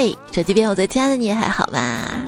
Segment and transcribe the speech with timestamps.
[0.00, 2.24] 嘿，手机边我在家的你还好吗？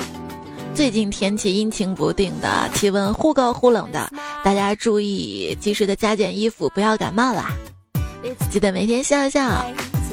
[0.75, 4.13] 最近天气阴晴不定的，气温忽高忽冷的，
[4.45, 7.51] 大家注意及时的加减衣服，不要感冒啦！
[8.51, 9.65] 记得每天笑一笑，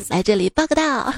[0.07, 1.13] 来这里报个到。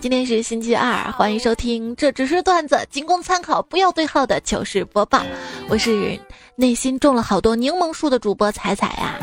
[0.00, 5.22] 今天是星期二，欢迎收听，这只是段子，仅供参考，不要对号的糗事播报。
[5.68, 6.18] 我是
[6.56, 9.18] 内心种了好多柠檬树的主播彩彩呀，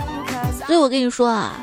[0.68, 1.60] 所以我跟你说啊，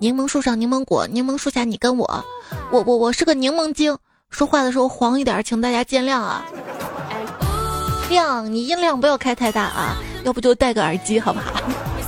[0.00, 2.24] 柠檬树上柠檬果，柠檬树下你跟我，
[2.72, 3.94] 我我我是个柠檬精，
[4.30, 6.42] 说话的时候黄一点，请大家见谅啊。
[8.08, 11.60] 亮，你音量不要开太大啊，要不就戴个耳机好不好？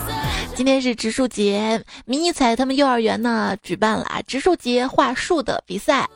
[0.56, 6.08] 今天是植树节，迷你彩他们幼儿园呢举办了植树节画树的比赛。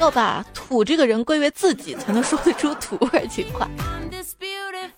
[0.00, 3.68] 要把土这个人归为自己，才能说得出土味情话。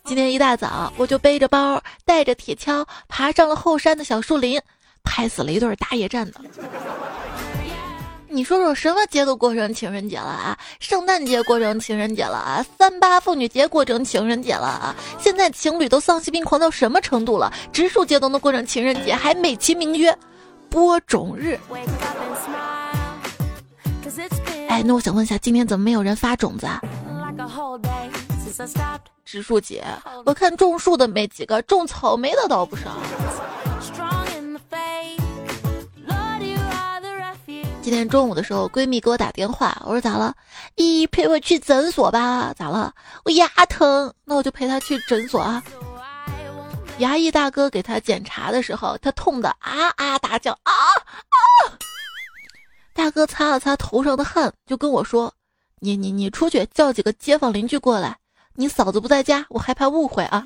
[0.05, 4.59] 今天一大早，我就背着包，带着铁锹，爬上了后山的小树林，
[5.03, 6.41] 拍死了一对打野战的。
[8.35, 10.59] 你说说，什么节都过成情人节了啊？
[10.81, 12.67] 圣诞节过成情人节了啊？
[12.77, 14.97] 三八妇女节过成情人节了啊？
[15.21, 17.53] 现在情侣都丧心病狂到什么程度了？
[17.73, 20.13] 植树节都能过成情人节，还美其名曰
[20.69, 21.57] 播种日。
[24.69, 26.83] 哎，那我想问一下，今天怎么没有人发种子啊？
[29.25, 29.85] 植树节，
[30.27, 32.91] 我看种树的没几个，种草莓的倒不少。
[37.85, 40.35] 今天中午的时候，闺蜜给我打电话，我说咋了？
[40.77, 42.55] 咦，陪我去诊所吧？
[42.57, 42.95] 咋了？
[43.27, 45.63] 我牙疼，那我就陪她去诊所啊。
[46.97, 51.77] 牙医大哥给她检查的时候，她痛的啊啊大叫啊啊。
[52.95, 55.35] 大哥擦了擦头上的汗，就跟我说
[55.81, 58.17] ：“你你你出去叫几个街坊邻居过来，
[58.55, 60.43] 你嫂子不在家，我害怕误会啊。”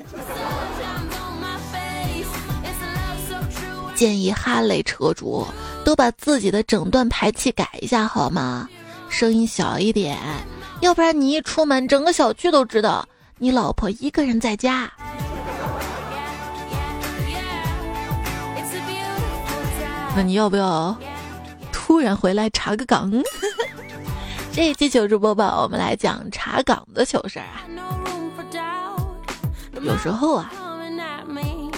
[3.94, 5.46] 建议哈雷车主
[5.88, 8.68] 都把自己的整段排气改一下好吗？
[9.08, 10.18] 声音小一点，
[10.82, 14.92] 要不然你一出门，整个小区都知道你老婆一个人在家。
[20.14, 20.94] 那你要不要？
[21.72, 23.10] 突然回来查个岗，
[24.52, 27.64] 这一期糗事播报，我们来讲查岗的糗事儿啊。
[29.80, 30.52] 有时候啊，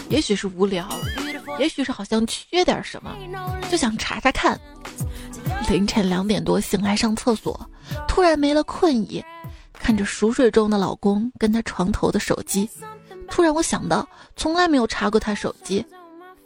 [0.09, 0.89] 也许是无聊，
[1.59, 3.15] 也许是好像缺点什么，
[3.71, 4.59] 就想查查看。
[5.69, 7.69] 凌晨两点多醒来上厕所，
[8.09, 9.23] 突然没了困意，
[9.73, 12.69] 看着熟睡中的老公跟他床头的手机，
[13.29, 15.85] 突然我想到，从来没有查过他手机，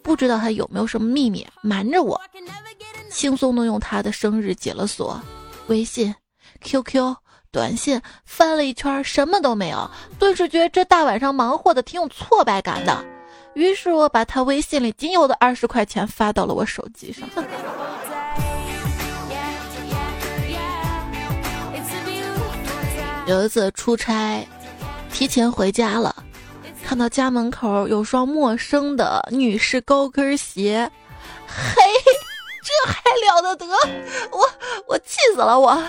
[0.02, 2.20] 不知道他有没有什么秘密瞒着我。
[3.10, 5.18] 轻松的用他的生日解了锁，
[5.68, 6.12] 微信、
[6.60, 7.14] QQ、
[7.50, 13.04] 短信翻了一圈，什么都没有，顿时觉得这大晚上忙活的挺有挫败感的。
[13.54, 17.28] 于是我把他微信里仅有的二十块钱发到了我手机上。
[23.26, 24.46] 有一次出差，
[25.10, 26.14] 提前回家了，
[26.84, 30.90] 看到家门口有双陌生的女士高跟鞋，
[31.46, 31.82] 嘿，
[32.62, 33.66] 这还了得得！
[34.30, 34.46] 我
[34.86, 35.82] 我气死了我！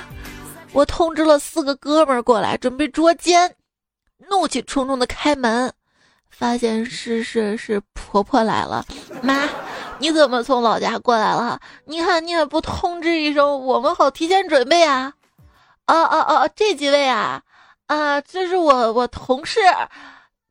[0.72, 3.56] 我通知了四个哥们儿过来准备捉奸，
[4.30, 5.74] 怒气冲冲的开门，
[6.38, 8.86] 发现是是是婆婆来了。
[9.22, 9.48] 妈，
[10.00, 11.60] 你怎么从老家过来了？
[11.86, 15.14] 你看你也不通知一声，我们好提前准备啊！
[15.88, 17.42] 哦哦哦，这几位啊，
[17.88, 19.60] 啊，这是我我同事。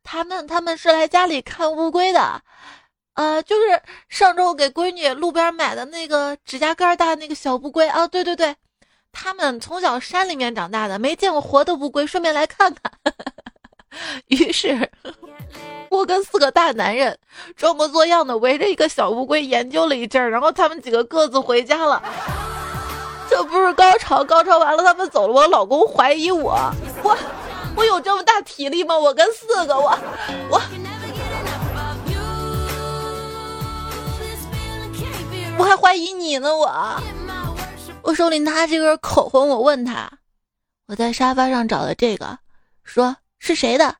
[0.03, 2.41] 他们他们是来家里看乌龟的，
[3.13, 8.55] 呃，就是上周给闺女路边买的那个指甲盖大那个小乌龟啊，对对对，
[9.11, 12.91] 他们从小山里面长大的，没见过活的乌龟，顺便来看看。
[14.27, 14.89] 于是，
[15.89, 17.17] 我跟四个大男人
[17.55, 22.01] 装模作样的围着一个小乌龟研究了一阵儿，然后他们几个各自回家了。
[23.29, 26.57] 这不是高潮，高潮完了他们走了，我老公怀疑我，
[27.03, 27.17] 我。
[27.77, 28.97] 我有这么大体力吗？
[28.97, 29.99] 我跟四个我
[30.49, 30.61] 我
[35.57, 36.55] 我还怀疑你呢！
[36.55, 37.03] 我
[38.01, 40.09] 我手里拿这根口红，我问他，
[40.87, 42.39] 我在沙发上找的这个，
[42.85, 43.95] 说是谁的？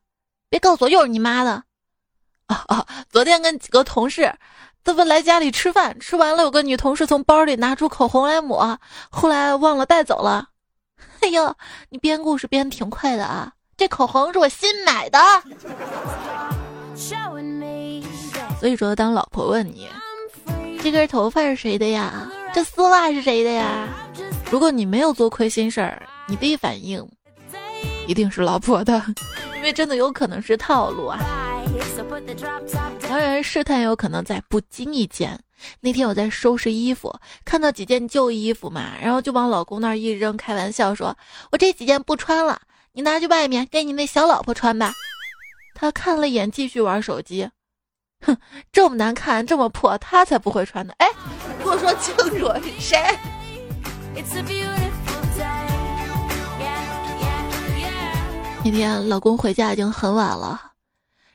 [0.48, 1.62] 别告诉我又是你妈的！
[2.48, 2.86] 哦哦！
[3.10, 4.34] 昨天跟几个同事
[4.82, 8.78] 他们来家里吃饭，吃完了有个女同事从包里拿出口红来抹，
[9.10, 10.48] 后来忘了带走了。
[11.22, 11.54] 哎呦，
[11.90, 13.52] 你编故事编挺快的啊！
[13.76, 15.18] 这口红是我新买的，
[18.58, 19.88] 所以说，当老婆问你
[20.82, 22.28] 这根头发是谁的呀？
[22.52, 23.88] 这丝袜是谁的呀？
[24.50, 27.06] 如果你没有做亏心事儿，你第一反应
[28.06, 29.02] 一定是老婆的，
[29.56, 31.18] 因为真的有可能是套路啊。
[33.08, 35.38] 当然，试探有可能在不经意间。
[35.80, 37.14] 那天我在收拾衣服，
[37.44, 41.16] 看到几件旧衣服嘛，然后就往老公那儿一扔，开玩笑说
[41.50, 42.60] ：“我这几件不穿了。”
[42.92, 44.92] 你拿去外面给你那小老婆穿吧。
[45.74, 47.50] 他看了一眼，继续玩手机。
[48.24, 48.36] 哼，
[48.72, 50.94] 这么难看，这么破，他才不会穿呢。
[50.98, 51.08] 哎，
[51.62, 52.98] 给我说清楚，谁？
[58.68, 60.72] 那天老公回家已经很晚了，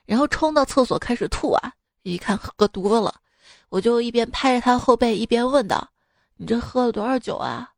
[0.06, 1.72] 然后冲到厕所开始吐啊，
[2.04, 3.16] 一看喝多了，
[3.70, 5.88] 我就一边拍着他后背，一边问道
[6.36, 7.70] ：“你这喝了多少酒啊？”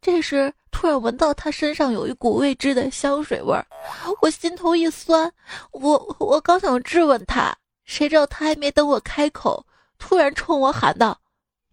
[0.00, 3.66] 这时，突然闻到他身上有一股未知的香水味儿，
[4.22, 5.30] 我心头一酸。
[5.72, 7.54] 我我刚想质问他，
[7.84, 9.62] 谁知道他还没等我开口，
[9.98, 11.20] 突然冲我喊道：“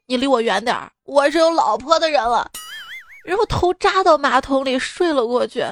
[0.07, 2.51] 你离我远点儿，我是有老婆的人了。”
[3.23, 5.65] 然后头扎到马桶里睡了过去。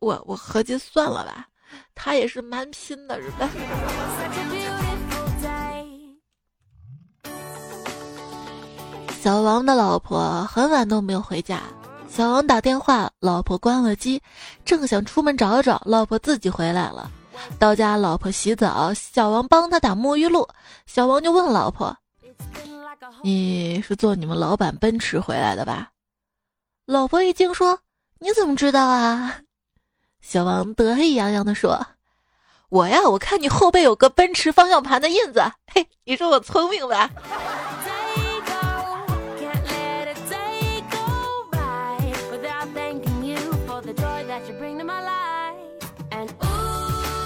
[0.00, 1.46] 我我合计算了吧，
[1.94, 3.48] 他也是蛮拼的，是吧？
[9.20, 11.60] 小王的老婆很晚都没有回家。
[12.08, 14.22] 小王打电话，老婆关了机，
[14.64, 17.10] 正想出门找找，老婆自己回来了。
[17.58, 20.48] 到家，老婆洗澡，小王帮她打沐浴露。
[20.86, 21.96] 小王就问老婆
[23.22, 25.90] ：“你是坐你们老板奔驰回来的吧？”
[26.86, 27.78] 老婆一惊说
[28.18, 29.40] ：“你怎么知道啊？”
[30.30, 31.86] 小王得意洋洋地说
[32.68, 35.40] ：“我呀，我看你后背有个奔驰方向盘的印子，
[35.72, 37.08] 嘿，你说我聪明吧？”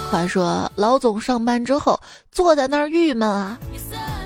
[0.09, 1.99] 话说老总上班之后
[2.31, 3.59] 坐在那儿郁闷啊，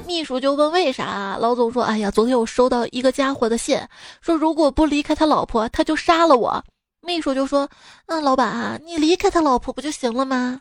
[0.06, 1.36] 秘书就问为啥？
[1.40, 3.82] 老总说：“哎呀，昨天我收到一个家伙的信，
[4.22, 6.64] 说如果不离开他老婆，他就杀了我。”
[7.08, 7.70] 秘书就说
[8.06, 10.60] ：“那老板啊，你离开他老婆不就行了吗？”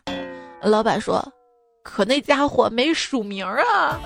[0.63, 1.21] 老板说
[1.83, 3.99] ：“可那家伙没署名啊。”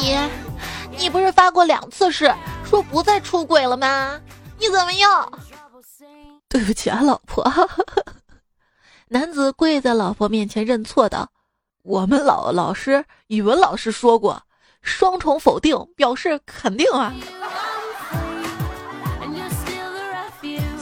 [0.00, 0.16] 你，
[0.96, 2.34] 你不是发过两次誓？
[2.64, 4.18] 说不再出轨了吗？
[4.58, 5.06] 你怎么又？
[6.48, 7.44] 对不起啊，老婆。
[9.08, 11.28] 男子跪在老婆面前认错道
[11.84, 14.42] ：“我们老老师语文老师说过，
[14.80, 17.12] 双重否定表示肯定啊。”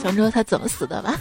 [0.07, 1.17] 想知道他怎么死的吧？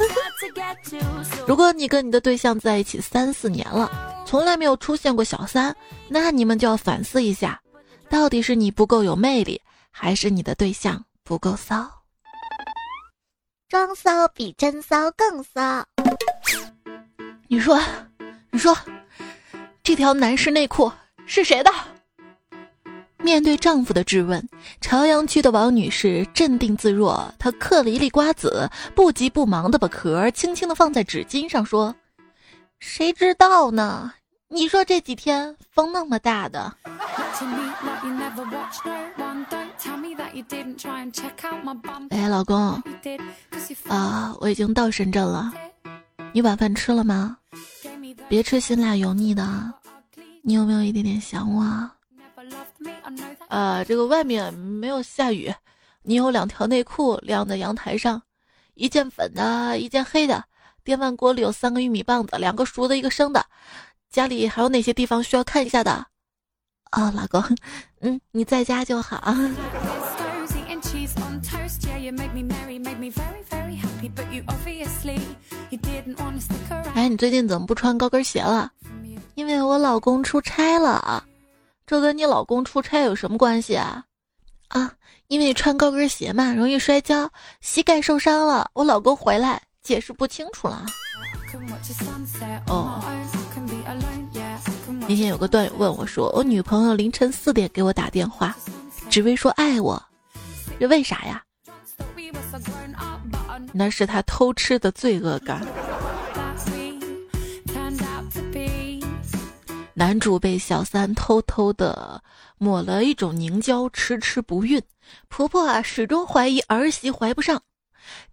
[1.44, 3.90] 如果你跟你的对象在一起三四年了，
[4.24, 5.74] 从来没有出现过小三，
[6.08, 7.60] 那你们就要反思一下，
[8.08, 9.60] 到底是你不够有魅力。
[9.90, 11.90] 还是你的对象不够骚，
[13.66, 15.84] 装骚比真骚更骚。
[17.48, 17.80] 你说，
[18.52, 18.76] 你说，
[19.82, 20.92] 这条男士内裤
[21.26, 21.72] 是谁的？
[23.26, 24.48] 面对丈夫的质问，
[24.80, 31.92] 朝阳区的王女士镇定自若，她嗑了一粒瓜子，不急不忙的把壳轻轻的放在纸巾上，说
[32.78, 34.12] ：“谁知道呢？
[34.48, 36.72] 你说这几天风那么大的。”
[42.10, 42.80] 哎，老公，
[43.88, 45.52] 啊，我已经到深圳了，
[46.30, 47.36] 你晚饭吃了吗？
[48.28, 49.44] 别吃辛辣油腻的。
[50.42, 51.90] 你有没有一点点想我？
[53.48, 55.54] 呃，这个外面没有下雨，
[56.02, 58.22] 你有两条内裤晾在阳台上，
[58.74, 60.44] 一件粉的，一件黑的。
[60.84, 63.44] 电饭锅里有三个玉米棒子，两个熟的，一个生的。
[64.08, 66.06] 家里还有哪些地方需要看一下的？
[66.90, 67.42] 啊，老公，
[68.00, 69.16] 嗯，你在家就好。
[76.94, 78.70] 哎，你最近怎么不穿高跟鞋了？
[79.34, 81.24] 因为我老公出差了。
[81.86, 84.04] 这跟你老公出差有什么关系啊？
[84.68, 84.92] 啊，
[85.28, 88.70] 因为穿高跟鞋嘛，容易摔跤，膝盖受伤了。
[88.74, 89.62] 我老公回来。
[89.86, 90.84] 解释不清楚了。
[92.66, 93.00] 哦，
[95.02, 98.52] 那天有个段友问我说：“我女朋友凌晨四点给我打电话，
[99.08, 100.04] 只为说爱我，
[100.80, 101.40] 这为啥呀？”
[103.72, 105.64] 那是他偷吃的罪恶感。
[109.98, 112.22] 男主被小三偷偷的
[112.58, 114.82] 抹了一种凝胶，迟迟不孕，
[115.28, 117.62] 婆婆啊始终怀疑儿媳怀不上。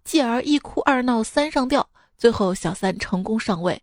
[0.04, 3.82] 继而一哭二闹三上吊，最后小三成功上位，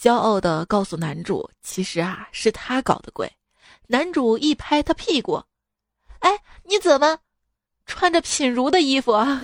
[0.00, 3.28] 骄傲的告诉男主：“其实啊，是他搞的鬼。”
[3.88, 5.42] 男主一拍他屁股
[6.20, 6.30] ：“哎，
[6.62, 7.18] 你怎么
[7.84, 9.42] 穿着品如的衣服啊？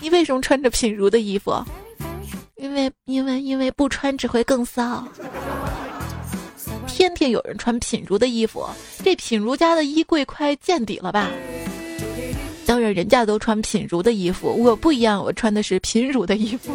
[0.00, 1.62] 你为什么穿着品如的衣服？
[2.56, 5.06] 因为因为因为不穿只会更骚。
[6.88, 8.66] 天天有人穿品如的衣服，
[9.04, 11.30] 这品如家的衣柜快见底了吧？”
[12.64, 16.72] 当然，人家都穿品如的衣服，我不一样，我穿的是品如的衣服。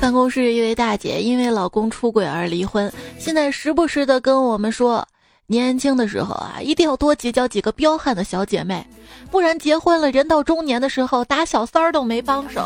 [0.00, 5.06] 办公室一位大姐因为老公出轨而离婚，现在时不时的跟我们说，
[5.48, 8.84] 年轻的时候啊，一定要多结交几个彪悍的小姐妹，
[9.30, 12.64] 不然结婚了，人到中年的时候打小三儿都没帮手。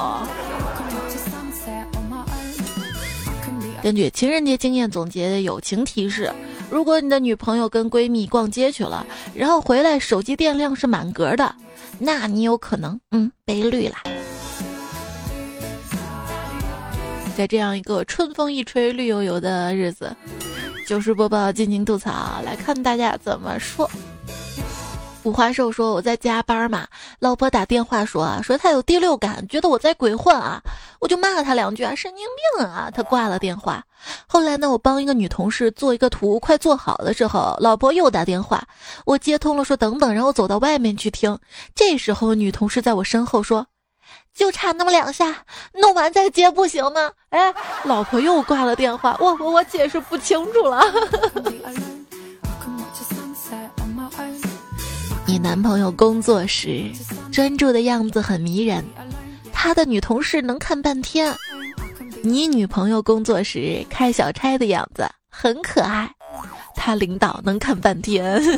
[3.83, 6.33] 根据情人节经验总结的友情提示：
[6.71, 11.55] 如果你的女朋友跟闺蜜逛街去了，然后回来手机电量是满格的，
[11.99, 13.97] 那你有可能嗯被绿了。
[17.37, 20.15] 在这样一个春风一吹绿油油的日子，
[20.91, 22.11] 就是播报尽情吐槽，
[22.45, 23.89] 来看大家怎么说。
[25.23, 26.85] 五花兽说：“我在加班嘛，
[27.21, 30.61] 老婆打电话说啊，说她有第六感，觉得我在鬼混啊，
[30.99, 32.27] 我就骂了他两句啊，神经
[32.59, 32.91] 病啊！
[32.93, 33.85] 他挂了电话。
[34.27, 38.67] 后来呢，我帮一个女同事做一个图，快做好的时候，老婆又打电话，
[39.07, 41.39] 我接通了，说等等，然后走到外面去听。
[41.73, 43.65] 这时候女同事在我身后说，
[44.41, 45.37] 就差那么两下，
[45.75, 47.11] 弄完再接不行吗？
[47.29, 47.53] 哎，
[47.85, 50.83] 老婆又挂了电话，我我我解释不清楚了。
[55.29, 56.91] ”你男朋友工作时
[57.31, 58.83] 专注的样子很迷人，
[59.53, 61.37] 他的女同事能看半天。
[62.23, 66.11] 你女朋友工作时开小差的样子很可爱，
[66.75, 68.43] 他领导能看半天。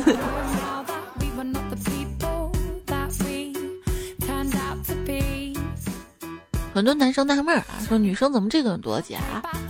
[6.73, 9.19] 很多男生纳闷啊，说女生怎么这个多假？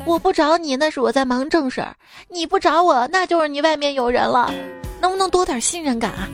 [0.06, 1.94] 我不找你那是我在忙正事儿，
[2.30, 4.54] 你不找我那就是你外面有人了，
[5.02, 6.30] 能不能多点信任感啊？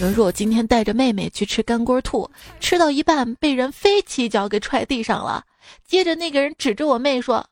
[0.00, 5.44] 有人说我今天带着妹妹去吃干锅兔，吃到一半被人飞起脚给踹地上了。
[5.86, 7.46] 接着那个人指着我妹说：“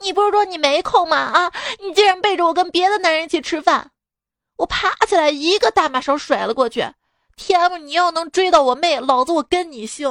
[0.00, 1.16] 你不是说你没空吗？
[1.16, 1.52] 啊，
[1.84, 3.90] 你竟然背着我跟别的男人一起吃饭！”
[4.56, 6.86] 我爬起来一个大马勺甩了过去。
[7.36, 10.08] 天啊，你要能追到我妹，老子我跟你姓。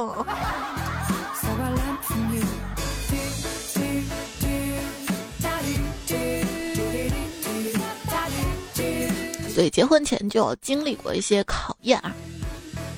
[9.52, 12.14] 所以结婚前就经历过一些考验啊！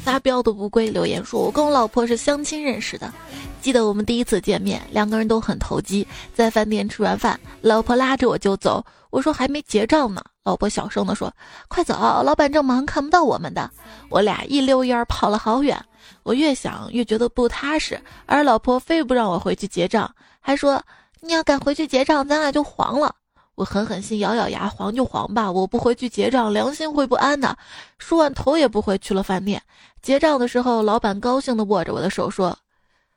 [0.05, 3.13] 发飙的乌龟留言说：“我跟我老婆是相亲认识的，
[3.61, 6.07] 记得我们第一次见面，两个人都很投机。
[6.35, 10.23] 在饭店吃完饭，老婆拉着我就走，我说还没结账呢。
[10.45, 11.31] 老婆小声的说：
[11.69, 13.71] 快走，老板正忙，看不到我们的。
[14.09, 15.79] 我俩一溜烟跑了好远，
[16.23, 20.83] 我越想越觉得不踏实，而老婆非不让我回去结账，还说
[21.21, 23.15] 你要敢回去结账，咱俩就黄了。”
[23.59, 27.59] 我狠狠心，咬咬牙，黄就黄吧，我不回去结账，良心会不安的。
[27.99, 29.61] 说完，头也不回去了饭店。
[30.01, 32.57] 结账的时候，老板高兴地握着我的手说：“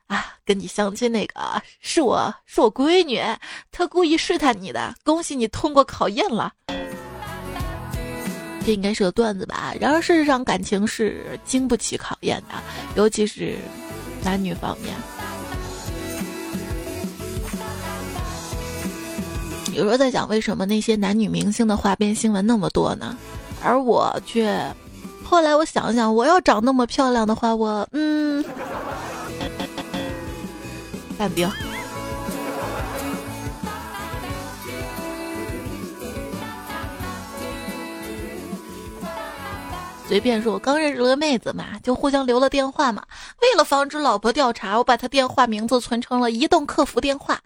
[0.07, 3.21] 啊，跟你相亲那个是我是我闺女，
[3.71, 6.51] 她故意试探你的，恭喜你通过考验了。”
[8.65, 9.75] 这应该是个段子吧？
[9.79, 12.55] 然而事实上，感情是经不起考验的，
[12.95, 13.59] 尤其是
[14.23, 14.95] 男女方面。
[19.73, 23.17] 有时候在想，为什么那些男女明星的花边新闻那么多呢？
[23.63, 24.61] 而我却……
[25.23, 28.43] 后来我想想，我要长那么漂亮的话，我嗯，
[31.17, 31.49] 淡定。
[40.05, 43.01] 随便说，我刚认识了个妹子嘛，就互相留了电话嘛。
[43.41, 47.39] 为了防止老婆调查，我把她电话名字存成了移动客服电话。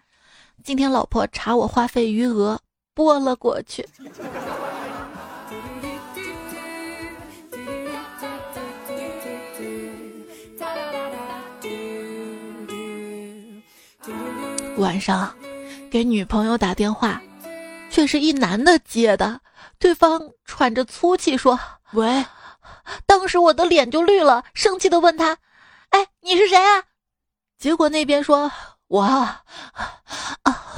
[0.66, 2.58] 今天老婆查我话费余额，
[2.92, 3.88] 拨了过去。
[14.76, 15.32] 晚上
[15.88, 17.22] 给女朋友打电话，
[17.88, 19.40] 却是一男的接的，
[19.78, 21.56] 对方喘着粗气说
[21.94, 22.24] ：“喂。”
[23.06, 25.38] 当时我的脸就绿了，生气的问他
[25.90, 26.82] ：“哎，你是谁啊？”
[27.56, 28.50] 结果那边说
[28.88, 29.42] ：“我啊，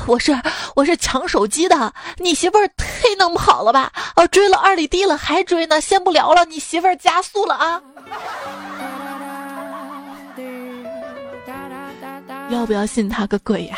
[0.07, 0.35] 我是
[0.75, 1.93] 我是抢手机的。
[2.17, 3.93] 你媳妇儿忒能跑了吧？
[4.17, 7.83] 哦，追了二里地了还追呢，先不聊了，你媳妇儿加速了啊！
[12.51, 13.77] 要不要信他个鬼呀？”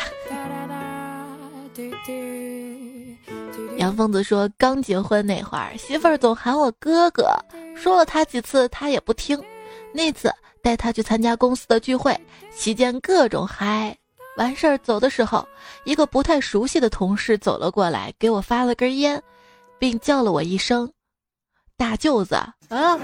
[3.78, 7.32] 杨疯子说：“刚结婚那会儿，媳妇儿总喊我哥哥，
[7.74, 9.42] 说了他几次，他也不听。
[9.92, 10.32] 那次
[10.62, 12.16] 带他去参加公司的聚会，
[12.56, 13.96] 期间各种嗨。
[14.40, 15.46] 完事儿走的时候，
[15.84, 19.22] 一个不太熟悉的同事走了过来，给我发了根烟，
[19.78, 20.90] 并叫了我一声
[21.76, 22.36] ‘大舅子’
[22.70, 22.98] 啊。”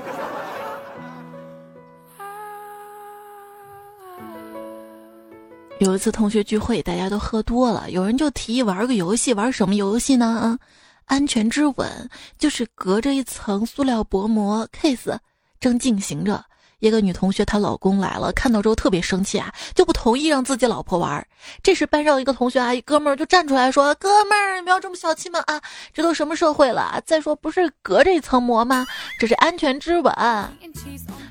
[5.79, 10.27] 有一次同学聚会，大家都喝多了，有人就提议玩个游戏，玩什么游戏呢？
[10.27, 10.59] 啊，
[11.05, 14.67] 安全之吻，就是隔着一层塑料薄膜。
[14.73, 15.19] case
[15.61, 16.43] 正进行着，
[16.79, 21.27] 一个女同学她老公来了，看到之后特别生气啊，就不同意让自己老婆玩。
[21.63, 25.41] 这时班上一个同学啊，一哥们儿就站出来说：“哥们儿，你不要这么小气嘛！
[25.47, 25.61] 啊，
[25.93, 27.01] 这都什么社会了？
[27.07, 28.87] 再说不是隔着一层膜吗？
[29.19, 30.13] 这是安全之吻。”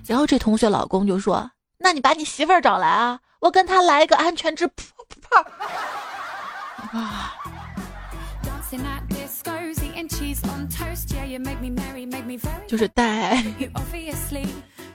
[0.08, 4.74] 然后这同学老公就说：“那你把你媳妇儿找来啊！”我跟她来一个安全之泡
[5.22, 5.46] 泡。
[6.98, 7.34] 啊！
[12.68, 13.44] 就是带。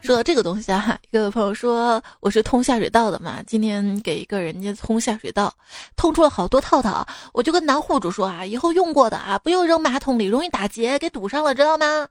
[0.03, 5.53] 说到这个东西啊，一个朋友说我是通下水道的嘛，今天给一个人家通下水道，
[5.95, 12.09] 通出了好多套套，我就跟男户主说啊，以后用过的啊，不用扔马桶里，容易打结，给堵上了，知道吗？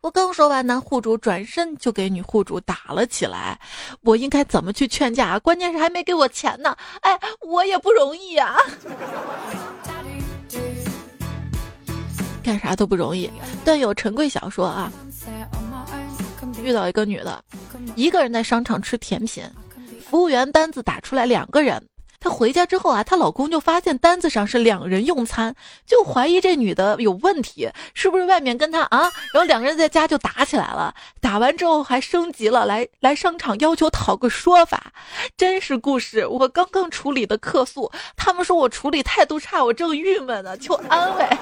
[0.00, 3.58] 我刚说完，男户主转身就给女户主打了起来。
[4.02, 5.38] 我应该怎么去劝架？
[5.38, 6.76] 关键是还没给我钱呢。
[7.00, 8.56] 哎，我也不容易呀，
[12.42, 13.30] 干啥都不容易。
[13.64, 14.92] 段友陈贵小说啊，
[16.68, 17.42] 遇到一个女的，
[17.96, 19.42] 一个人在商场吃甜品，
[20.06, 21.82] 服务员单子打出来两个人。
[22.20, 25.54] 她回家之后啊，她老公就发现单子上是两人用餐，
[25.86, 29.10] 就怀疑这女的有问题，是不是外面跟他啊？
[29.32, 34.92] 然后两个人在家就打起来了，打完之后还升级了，来来商场要求讨个说法。
[35.38, 41.26] 真实故事，我刚刚处理的客诉，他们说我处理态度差，我正郁闷呢，求安慰。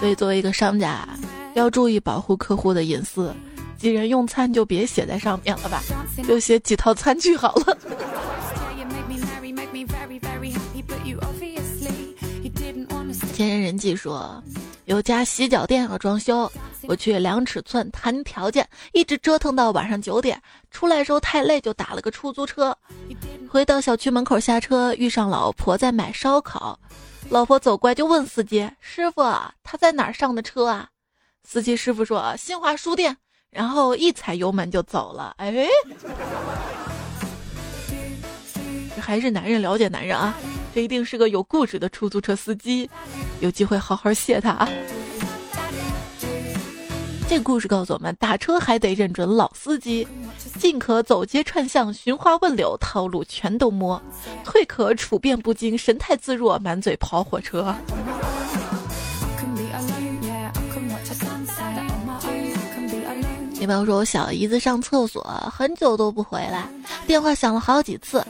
[0.00, 1.06] 所以作为一个商家，
[1.54, 3.34] 要注意保护客户的隐私。
[3.78, 5.82] 几人用餐就别写在上面了吧，
[6.26, 7.76] 就写几套餐具好了。
[13.34, 14.40] 千人人记说，
[14.84, 16.50] 有家洗脚店要装修，
[16.82, 22.76] 我去量尺寸谈条件，一直折腾到晚上九点，出来时候太累，就打了个出租车。
[23.48, 26.78] 回到小区门口下车，遇上老婆在买烧烤，
[27.30, 29.22] 老婆走过来就问司机师傅
[29.64, 30.88] ：“他在哪儿上的车啊？”
[31.44, 33.16] 司机师傅说：“新华书店。”
[33.50, 35.52] 然后一踩油门就走了，哎，
[38.96, 40.34] 这还是男人了解男人啊！
[40.74, 42.88] 这一定是个有故事的出租车司机，
[43.40, 44.66] 有机会好好谢他啊！
[47.28, 50.08] 这故事告诉我们，打车还得认准老司机，
[50.58, 54.00] 进可走街串巷寻花问柳，套路全都摸；
[54.44, 57.74] 退可处变不惊，神态自若，满嘴跑火车。
[63.62, 66.68] 你比方说，我小姨子上厕所很久都不回来，
[67.06, 68.26] 电话响了好几次，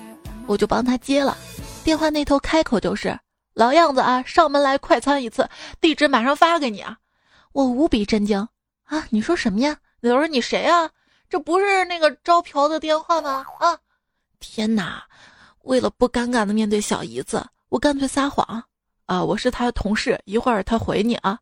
[0.46, 1.34] 我就帮她接了。
[1.82, 3.18] 电话那头开口就是
[3.56, 5.48] ：“老样子啊，上门来快餐一次，
[5.80, 6.98] 地址马上发给你啊！”
[7.52, 8.46] 我无比震惊
[8.84, 9.06] 啊！
[9.08, 9.74] 你说什么呀？
[10.02, 10.90] 我说你谁啊？
[11.30, 13.46] 这不是那个招嫖的电话吗？
[13.58, 13.78] 啊！
[14.38, 15.02] 天哪！
[15.62, 18.62] 为了不尴尬的面对小姨子，我干脆撒谎
[19.06, 19.24] 啊！
[19.24, 21.38] 我是他的同事，一会儿他回你啊。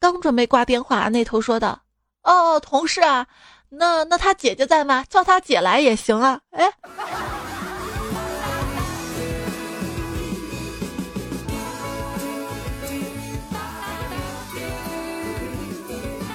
[0.00, 1.80] 刚准备挂电话，那头说道。
[2.22, 3.26] 哦，同事啊。
[3.68, 5.04] 那那他姐姐在吗？
[5.08, 6.38] 叫他姐来也行啊。
[6.50, 6.70] 哎，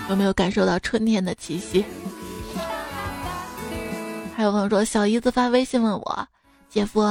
[0.10, 1.86] 有没有感受到春天的气息？
[4.36, 6.28] 还有朋友说小姨子发微信问我：
[6.70, 7.02] 姐夫，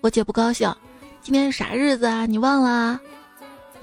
[0.00, 0.72] 我姐不高兴。
[1.20, 2.26] 今天是啥日子啊？
[2.26, 3.00] 你忘了？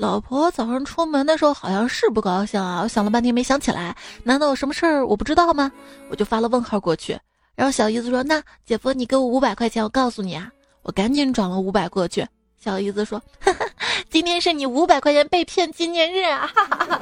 [0.02, 5.72] 老婆早上出门的时候好像是不高兴啊，我想了半天没想起来，难道有什么事儿我不知道吗？
[6.10, 7.16] 我就发了问号过去。
[7.54, 10.50] 然后小姨子说：“那姐夫，你给我五百块钱，我告诉你啊。”
[10.82, 12.26] 我赶紧转了五百过去。
[12.60, 13.64] 小姨子说：“哈哈，
[14.10, 17.00] 今天是你五百块钱被骗纪念日啊！”哈哈哈。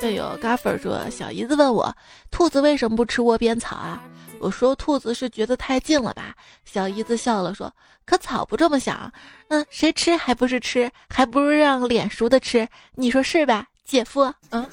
[0.00, 1.96] 队友嘎粉说：“小姨子问我，
[2.32, 4.02] 兔子为什么不吃窝边草啊？”
[4.40, 7.72] 我说：“兔子是觉得太近了吧？”小姨子笑了说
[8.04, 9.10] ：“可草不这么想，
[9.48, 14.68] 嗯，谁吃还不是吃，还不如让脸熟的吃，你说是吧，姐夫？”嗯。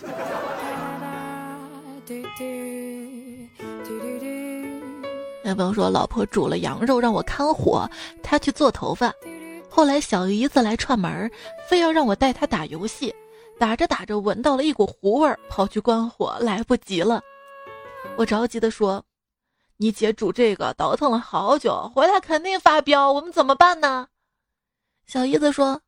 [5.43, 7.89] 那朋友说，老婆煮了羊肉让我看火，
[8.21, 9.13] 他去做头发。
[9.69, 11.31] 后来小姨子来串门，
[11.67, 13.13] 非要让我带她打游戏。
[13.57, 17.21] 打着打着，闻到了一股糊味儿，跑去关火，来不及了。
[18.17, 19.03] 我着急的说
[19.81, 24.07] ：“你姐煮这个倒腾了好久，回来肯定发飙，我们怎么办呢？”
[25.07, 25.81] 小姨子说：“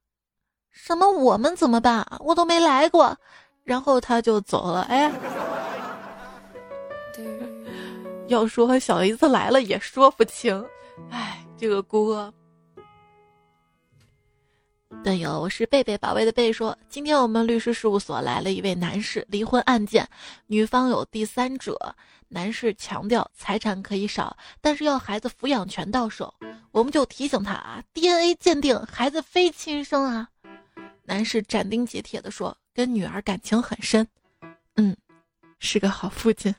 [0.74, 2.04] 什么我们怎么办？
[2.22, 3.16] 我都没来过。”
[3.64, 4.82] 然后他就走了。
[4.90, 5.12] 哎。
[8.28, 10.66] 要说小姨子来了也说不清，
[11.12, 12.34] 哎，这个锅。
[15.04, 20.10] 队友，我是贝贝宝贝的贝说，今天我们律师事务所来了一位男士，离婚案件，
[20.48, 21.96] 女方有第三者，
[22.34, 26.34] 男士强调财产可以少，但是要孩子抚养权到手，
[26.72, 30.28] 我们就提醒他啊，DNA 鉴定孩子非亲生啊。
[31.04, 34.08] 男士斩钉截铁的说，跟女儿感情很深，
[34.78, 34.98] 嗯，
[35.60, 36.54] 是个好父亲。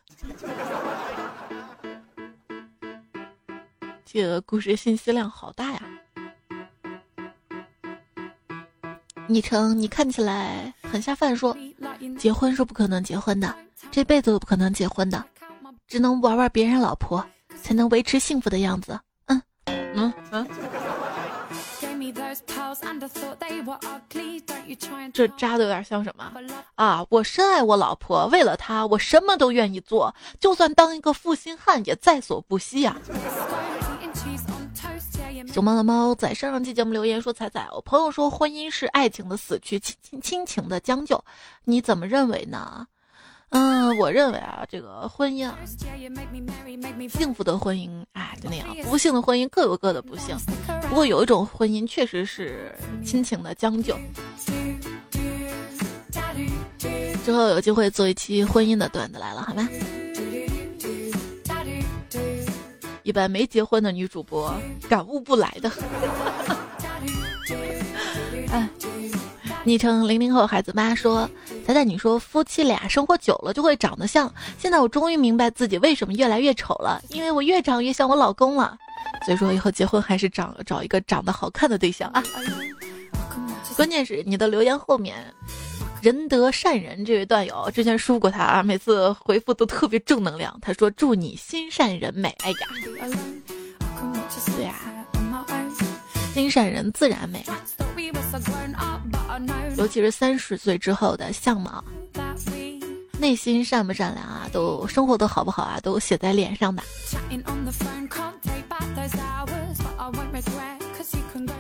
[4.05, 5.83] 这个故事信息量好大呀！
[9.27, 11.57] 昵称你看起来很下饭，说
[12.17, 13.53] 结婚是不可能结婚的，
[13.91, 15.27] 这辈子都不可能结婚的，
[15.95, 17.25] 只能玩玩别人老婆，
[17.63, 18.99] 才能维持幸福的样子。
[19.27, 20.45] 嗯嗯嗯。
[25.13, 26.33] 这渣的有点像什么
[26.75, 27.07] 啊？
[27.11, 32.97] 我深爱我老婆，为了她，我什么都愿意做，就算当一个负心汉也在所不惜呀。
[35.53, 41.25] 熊猫的猫在上上期节目留言说：“彩彩，我朋友说婚姻是爱情的死去，亲亲亲情的将就，
[41.63, 42.85] 你怎么认为呢？”
[43.55, 45.57] 嗯，我认为啊，这个婚姻啊，
[47.09, 50.37] 幸福的婚姻哎就那样，不幸的婚姻各有各的不幸。
[50.89, 53.97] 不过有一种婚姻确实是亲情的将就。
[57.25, 59.69] 之后有机会做一期婚姻的段子来了，好吗？
[63.05, 64.53] 一般没结婚的女主播
[64.89, 65.71] 感悟不来的。
[68.51, 68.69] 哎，
[69.63, 71.29] 昵称零零后孩子妈说
[71.67, 74.33] ：“仔仔，你说夫妻俩生活久了就会长得像。
[74.59, 78.77] 现在我终于明白自己为什么越来越丑了，因为我越长越像我老公了。
[79.25, 82.23] 所以说以后结婚还是找找一个长得好看的对象啊。
[83.77, 85.17] 关键是你的留言后面。”
[86.03, 90.55] 仁德善人这位段友之前说过他啊，每次回复都特别正能量。
[90.61, 92.57] 他说：“祝你心善人美。”哎呀，
[94.55, 94.75] 对呀，
[96.35, 97.45] 心善人自然美。
[99.77, 101.83] 尤其是三十岁之后的相貌，
[103.21, 106.83] 内心善不善良啊，都生活的好不好啊，都写在脸上的。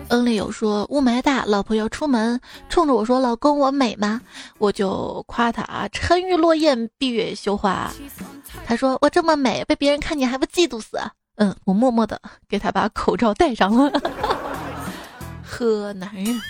[0.09, 4.21] 恩里有说雾霾大，老婆要出门，冲着我说：“老公，我美吗？”
[4.59, 7.93] 我就夸他啊，沉鱼落雁，闭月羞花。
[8.67, 10.99] 他说：“我这么美，被别人看见还不嫉妒死？”
[11.37, 13.91] 嗯，我默默的给他把口罩戴上了。
[15.57, 16.41] 呵，男人。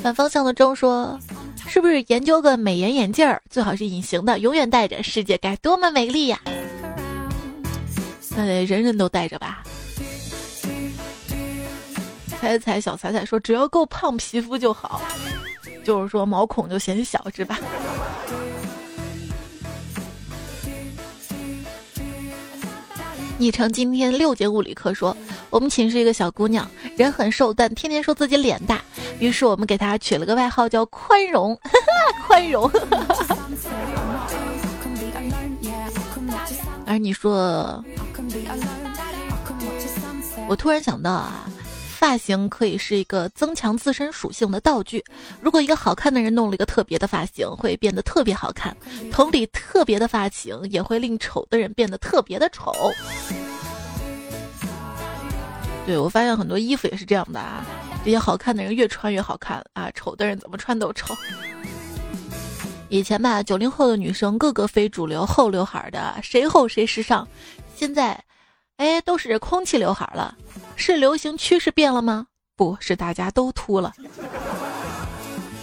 [0.00, 1.18] 反方向的钟说
[1.66, 6.40] ：“是不是研究个美颜眼镜儿，最好是隐形的，永远戴着，世界该多么美丽呀？”
[8.36, 9.64] 那得人人都戴着吧。
[12.40, 15.02] 彩彩小彩彩说：“只要够胖，皮肤就好，
[15.84, 17.58] 就是说毛孔就显小，是吧？”
[23.38, 25.16] 昵称今天六节物理课说
[25.48, 28.82] ：“我们寝室一个小姑娘，人很瘦，但天天说自己脸大，
[29.20, 31.56] 于是我们给她取了个外号叫宽容，
[32.26, 32.68] 宽容。
[36.84, 37.84] 而你说，
[40.48, 41.48] 我突然想到啊。”
[41.98, 45.04] 发型可以是一个增强自身属性的道具。
[45.40, 48.76] 如果一个好看的人弄了一个特别的发型，会变得特别好看。
[49.10, 52.72] 同理，特别的发型也会令丑的人变得特别的丑。
[55.84, 57.66] 对我发现很多衣服也是这样的啊。
[58.04, 61.12] 这些好看的人越穿越好看啊，丑的人怎么穿都丑。
[62.90, 67.26] 以前吧，九零后的女生个个非主流，后刘海的，谁厚谁时尚。
[67.74, 68.22] 现在，
[68.76, 70.36] 哎，都是空气刘海了，
[70.78, 72.28] 是流行趋势变了吗？
[72.56, 73.92] 不是，大家都秃了。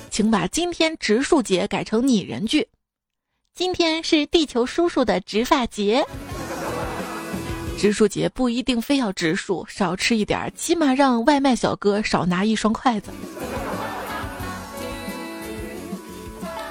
[0.10, 2.68] 请把今天植树节改成拟人句。
[3.54, 6.06] 今天是地球叔叔的植发节。
[7.78, 13.10] 植树节不一定非要植树，少吃一点，起码让外卖小哥少拿一双筷子。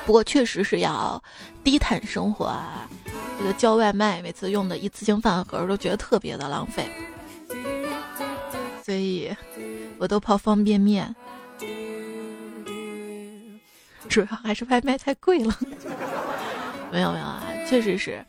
[0.04, 1.22] 不过确实是要
[1.64, 2.86] 低碳生活啊！
[3.38, 6.86] 这个叫外卖，每次用的一次性饭盒都觉得特别的浪费，
[8.84, 9.34] 所以
[9.98, 11.14] 我都泡方便面。
[14.08, 15.56] 主要还是外卖太贵了。
[16.92, 18.22] 没有没有啊，确实是，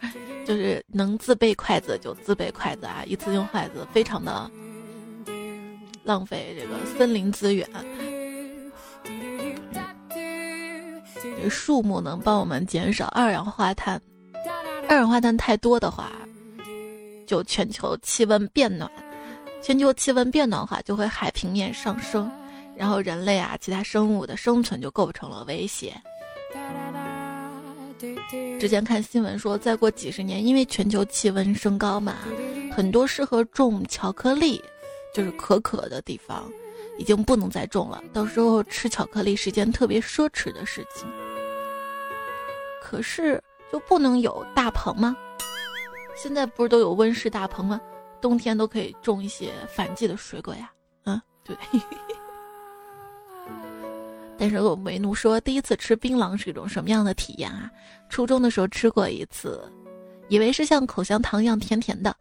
[0.47, 3.03] 就是能自备筷子就自备筷子啊！
[3.05, 4.49] 一次性筷子非常的
[6.03, 7.67] 浪费这个森林资源。
[11.43, 14.01] 这树木能帮我们减少二氧化碳，
[14.87, 16.11] 二氧化碳太多的话，
[17.27, 18.89] 就全球气温变暖，
[19.65, 22.31] 全球气温变暖的话，就会海平面上升，
[22.75, 25.91] 然后人类啊，其他生物的生存就构成了威胁。
[28.59, 32.13] 之前看新闻说，再过几十年，因为全球气温升高嘛，
[32.71, 34.63] 很多适合种巧克力，
[35.15, 36.47] 就是可可的地方，
[36.99, 38.03] 已经不能再种了。
[38.13, 41.07] 到时候吃巧克力是件特别奢侈的事情。
[42.83, 45.17] 可是就不能有大棚吗？
[46.15, 47.81] 现在不是都有温室大棚吗？
[48.21, 50.71] 冬天都可以种一些反季的水果呀。
[51.03, 51.55] 嗯，对。
[54.37, 57.71] 但是我为奴说，第一次吃槟榔是一种什么样的体验啊？
[58.09, 59.63] 初中的时候吃过一次，
[60.27, 62.13] 以为是像口香糖一样甜甜的，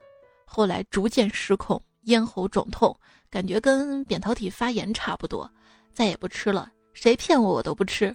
[0.44, 2.96] 后来逐渐失控，咽喉肿痛，
[3.28, 5.50] 感觉跟扁桃体发炎差不多，
[5.92, 6.70] 再也不吃了。
[6.92, 8.14] 谁骗我，我都不吃。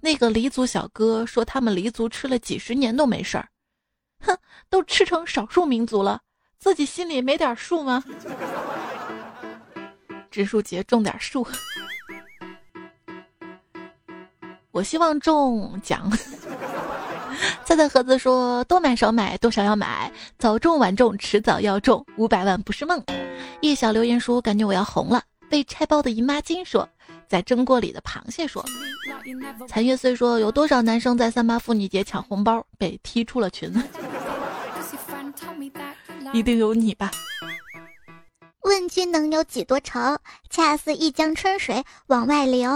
[0.00, 3.46] 那个黎族小哥说，他们黎族吃了几十年都没事儿，
[4.20, 4.34] 哼，
[4.70, 6.18] 都吃成少数民族了，
[6.60, 8.04] 自己心里没点数吗？
[10.30, 11.46] 植树节种点树，
[14.70, 16.12] 我希望中奖。
[17.64, 23.02] 菜菜盒子说，多买少买，多少要买，早种晚种，迟早要种，五百万不是梦。
[23.62, 25.22] 叶小留言说，感觉我要红了。
[25.48, 26.86] 被拆包的姨妈巾说。
[27.26, 28.64] 在蒸锅里的螃蟹说
[29.68, 33.72] ：“残月岁说有多少男生在三八妇女节抢红包被踢出了群？
[36.32, 37.10] 一定有你吧？
[38.62, 39.98] 问君能有几多愁？
[40.48, 42.70] 恰似一江春水往外流。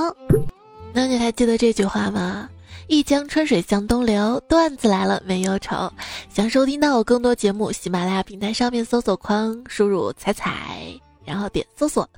[0.92, 2.48] 那你还记得这句话吗？
[2.88, 4.40] 一江春水向东流。
[4.48, 5.92] 段子来了，没忧愁。
[6.28, 12.08] 想收听到我更多节目，喜马拉雅平台上面搜索框输入“彩彩”，然后点搜索，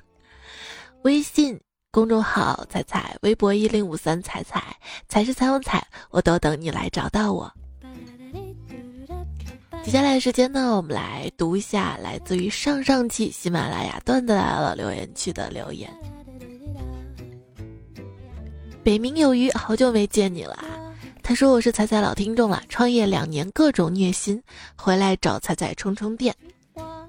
[1.03, 1.59] 微信。”
[1.89, 4.63] 公众号“彩彩”，微博一零五三彩彩，
[5.07, 7.51] 彩是彩虹彩，我都等你来找到我。
[9.87, 15.89] 接下来时间呢，我们来读一下来自于上上期喜马拉雅段子来了留言区的留言。
[18.83, 20.61] 北冥有鱼，好久没见你了。
[21.23, 24.43] 他说我是彩彩老听众了，创业两年各种虐心，
[24.75, 26.35] 回来找彩彩充充电。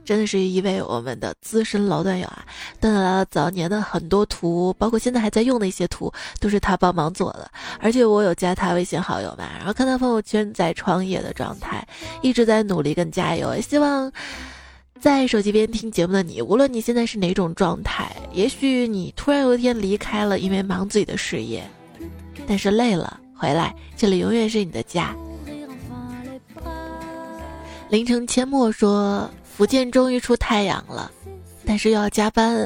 [0.09, 2.43] 真的是一位我们的资深老段友啊！
[2.81, 7.51] 段子来了早年的很多图，包括现在还在用的一些图，都是他帮忙做的。
[7.79, 11.87] 而且我有加他微信好友嘛，然后看他朋友圈在创业的状态，
[12.23, 13.61] 一直在努力跟加油。
[13.61, 14.11] 希望
[14.99, 21.63] 在手机边听节目的你，无论你现在是哪种状态，也许你突然有一天离开了，因为忙自己的事业，
[22.47, 25.15] 但是累了回来，这里永远是你的家。
[27.91, 29.31] 凌晨阡陌说。
[29.59, 31.11] 福建终于出太阳了，
[31.67, 32.65] 但是又要加班。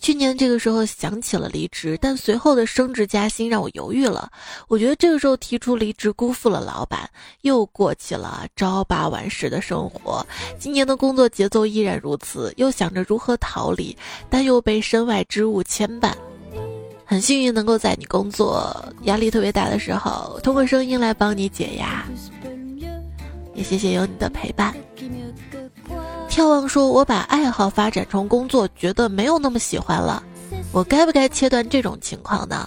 [0.00, 4.28] 去年这个时候想起了离职，但随后的升职加薪让我犹豫了。
[4.66, 7.08] 我觉得这个时候提出离职，辜负了老板，
[7.42, 10.26] 又过起了朝八晚十的生活。
[10.58, 13.96] 今年的工作节奏依然如此，又想着如何逃离，
[14.28, 16.12] 但又被身外之物牵绊。
[17.04, 22.04] 很幸运能够在你工作压力特别大的时候，通过声音来帮你解压。
[23.54, 24.74] 也谢谢有你的陪伴。
[26.32, 30.22] 眺望说：“我把爱好发展成工作，觉得没有那么喜欢了，
[30.72, 32.66] 我该不该切断这种情况呢？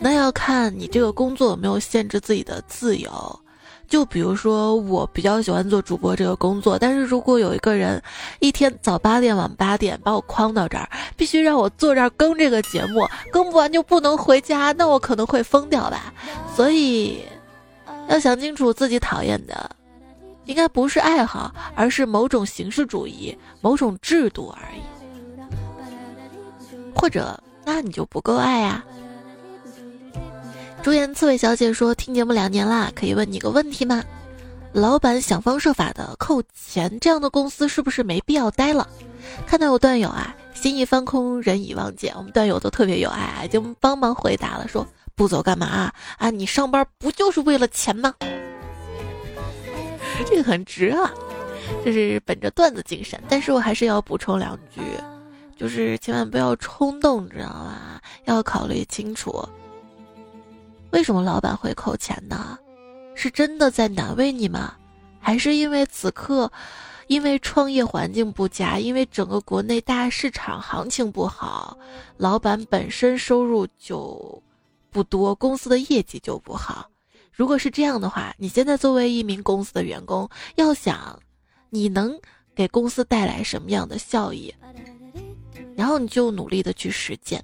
[0.00, 3.40] 那要看你这个工作有没有限制自己的自由。
[3.86, 8.02] 就比如说，我比较喜欢做主播这个工作，但是如果有一个人
[8.40, 16.12] 一天早八点晚八点把我框到这儿，必须让我坐这儿更这个节目，更不完就不能回家，那我可能会疯掉吧。
[16.56, 17.20] 所以，
[18.08, 19.70] 要想清楚自己讨厌的。”
[20.46, 24.80] 应该不是爱好，而是某种形式主义、某种制度而已。
[26.94, 28.84] 或者那你就不够爱呀。
[30.82, 34.02] 朱颜刺猬小姐说：“听节目两年啦，可以问你个问题吗？
[34.72, 38.88] 老板想方设法的扣钱，这样的公司是不是没必要待了？”
[39.46, 45.94] 看到有段友啊，心意翻空，人已忘记，我们段友都特别有爱啊，就帮忙回答了，说不走干嘛啊？
[46.18, 48.14] 啊，你上班不就是为了钱吗？
[50.24, 51.12] 这个很值啊，
[51.84, 54.80] 这是本着段子精神，但是我还是要补充两句，
[55.56, 58.00] 就是千万不要冲动，知道吧？
[58.24, 59.46] 要考虑清楚。
[60.90, 62.58] 为什么老板会扣钱呢？
[63.14, 64.74] 是真的在难为你吗？
[65.20, 66.50] 还是因为此刻，
[67.06, 71.76] 因为创业环境不佳，因为整个国内大市场行情不好，
[72.16, 74.42] 老板本身收入就
[74.90, 76.88] 不多，公司的业绩就不好。
[77.32, 81.18] 如果是这样的话，你现在作为一名公司的员工，要想
[81.70, 82.18] 你能
[82.54, 84.54] 给公司带来什么样的效益，
[85.76, 87.42] 然后你就努力的去实践。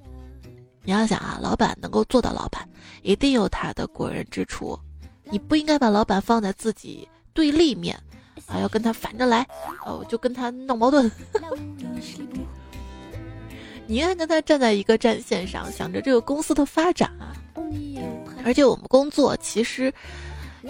[0.83, 2.69] 你要想啊，老板能够做到老板，
[3.03, 4.79] 一定有他的过人之处。
[5.25, 7.99] 你不应该把老板放在自己对立面，
[8.47, 9.47] 啊，要跟他反着来，
[9.85, 11.11] 哦，就跟他闹矛盾。
[13.87, 17.33] 你愿意跟他站在一个战线上，想着这个公司的发展啊。
[18.45, 19.93] 而且我们工作其实。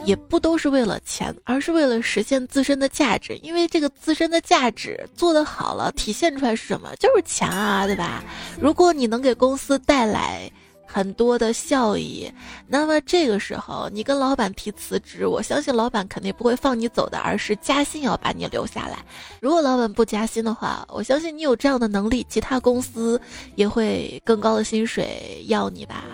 [0.04, 3.34] 也不都是为了钱，而是为了实现自身的价值。
[3.42, 6.94] 因为这个自身的价值做得好了，体现出来是什么？
[6.96, 8.22] 就是钱啊，对吧？
[8.60, 10.50] 如果你能给公司带来
[10.86, 12.32] 很多的效益，
[12.66, 19.04] 那么这个时候你跟老板提辞职，我相信老板肯定不会放你走的，而是加薪要把你留下来。
[19.40, 23.20] 如果老板不加薪的话，我相信你有这样的能力，其他公司
[23.56, 26.04] 也会更高的薪水要你吧。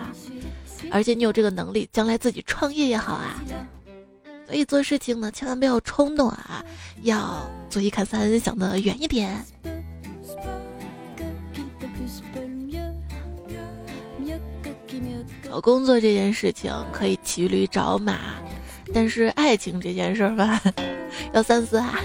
[0.91, 3.41] 而且你有这个能力，将来自己创业也好啊。
[4.45, 6.63] 所以做事情呢，千万不要冲动啊，
[7.03, 9.43] 要做一看三，想的远一点。
[15.53, 18.17] 找工作这件事情可以骑驴找马，
[18.91, 20.59] 但是爱情这件事儿吧，
[21.31, 21.99] 要三思啊。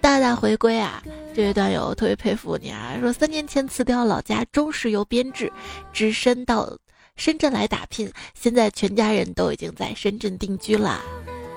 [0.00, 1.02] 大大回归啊，
[1.34, 5.52] 这位段友特别佩服你啊，说三年前辞掉老家中石油编制，
[5.92, 6.78] 只身到。
[7.16, 11.02] 深圳来打拼，现在全家人都已经在深圳定居了。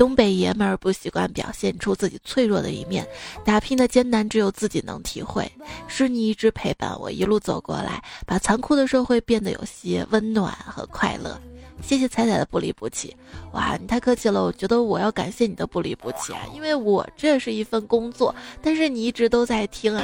[0.03, 3.07] 东北爷们儿不习惯表现出自己脆弱的一面，
[3.45, 5.49] 打拼的艰难只有自己能体会。
[5.87, 11.39] 是你一直陪伴我一路走过来，把残酷的社会变得有些温暖和快乐。
[11.81, 13.15] 谢谢彩彩的不离不弃，
[13.53, 14.43] 哇，你太客气了。
[14.43, 20.03] 我觉得我要感谢你的不离不弃啊，因为我这是一份工作，但是你一直都在听啊，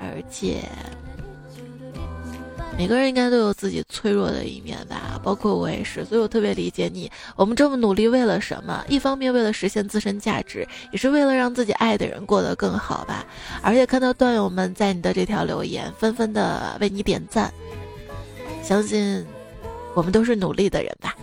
[0.00, 0.62] 而且。
[2.76, 7.08] 每个人应该都有自己脆弱的一面吧，包括我也是，所以我特别理解你。
[7.36, 8.84] 我们这么努力为了什么？
[8.88, 13.24] 一方面为了实现自身价值，也是为了让自己爱的人过得更好吧。
[13.62, 17.52] 而且看到段友们在你的这条留言，纷纷的为你点赞，
[18.62, 19.24] 相信
[19.94, 21.16] 我们都是努力的人吧。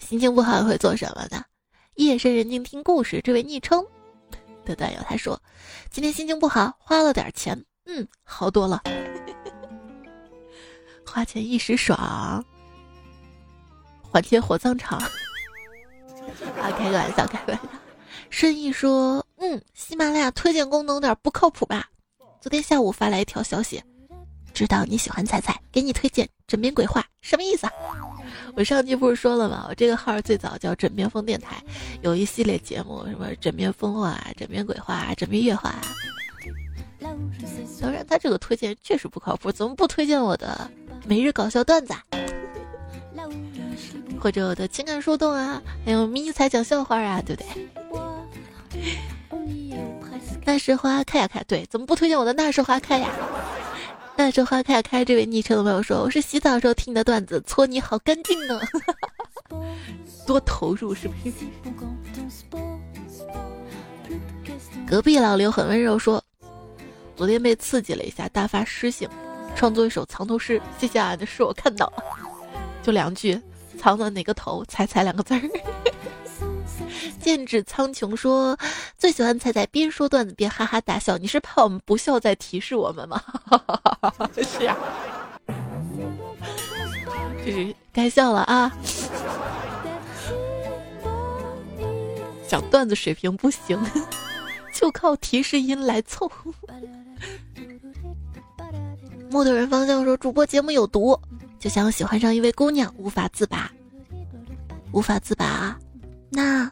[0.00, 1.44] 心情不好会做什么呢？
[1.94, 3.20] 夜深人静听故事。
[3.22, 3.84] 这位昵称
[4.64, 5.40] 的段友他说，
[5.90, 7.64] 今天心情不好，花了点钱。
[7.86, 8.80] 嗯，好多了，
[11.04, 12.44] 花钱一时爽，
[14.12, 14.98] 还钱火葬场。
[14.98, 17.68] 啊，开个玩笑，开个玩笑。
[18.30, 21.88] 顺义说，嗯，喜马拉雅推荐功能有点不靠谱吧？
[22.40, 23.82] 昨天下午发来一条消息，
[24.54, 27.72] 知道你喜欢彩彩，给你推荐枕边鬼话，什么意思啊？
[28.54, 29.66] 我上期不是说了吗？
[29.68, 31.62] 我这个号最早叫枕边风电台，
[32.02, 35.74] 有一系列节目，什么枕边风话、枕边鬼话、枕边月话。
[37.80, 40.70] 当然，他这个推荐确实不靠谱，怎么不推荐我的
[41.06, 42.02] 每日搞笑段子，啊
[44.20, 47.48] 或者我的情感树洞啊，还有迷彩讲笑话啊，对不对？
[50.44, 53.08] 那时花开呀开，对，怎么不推荐我的那时花开呀？
[54.16, 58.60] 那时花开呀开，这位昵称的朋友说，我是洗澡时候听的段子，搓泥好干净呢，
[60.24, 61.30] 多投入是不是？
[64.86, 66.21] 隔壁老刘很温柔说。
[67.22, 69.08] 昨天被刺激了一下，大发诗性，
[69.54, 70.60] 创作一首藏头诗。
[70.76, 72.02] 谢谢啊，这是我看到了，
[72.82, 73.40] 就两句，
[73.78, 74.64] 藏的哪个头？
[74.64, 75.40] 猜猜两个字儿。
[77.22, 78.58] 剑指苍穹说
[78.98, 83.22] 最喜欢猜猜边说段子边哈哈大笑，你是怕我们不笑在提示我们吗？
[84.42, 84.76] 是呀，
[87.46, 88.72] 就是该笑了啊。
[92.48, 93.78] 讲段子水平不行，
[94.82, 96.28] 就靠提示音来凑。
[99.30, 101.16] 木头人方向说：“主播节目有毒，
[101.60, 103.70] 就像喜欢上一位姑娘无法自拔，
[104.90, 105.78] 无法自拔，
[106.30, 106.68] 那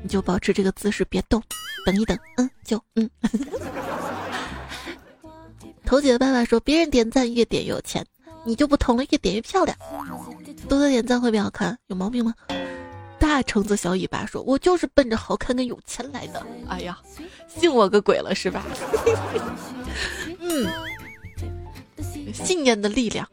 [0.00, 1.42] 你就保持这个姿势别动，
[1.84, 3.10] 等一等，嗯，就嗯。
[5.84, 8.06] ”头姐的爸爸说：“别人点赞越点越有钱，
[8.44, 9.76] 你就不同了，越点越漂亮。
[10.68, 12.32] 多多点赞会变好看，有毛病吗？”
[13.20, 16.98] 大橙子小尾巴说：“我就是奔着好看跟有钱来的。”哎呀，
[17.46, 18.64] 信我个鬼了是吧？
[20.40, 20.66] 嗯，
[22.32, 23.28] 信念的力量。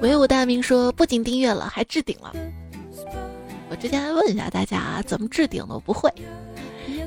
[0.00, 2.32] 唯武大明说：“不仅订阅了，还置顶了。”
[3.68, 6.08] 我之前还问一下大家啊怎么置顶的，我不会。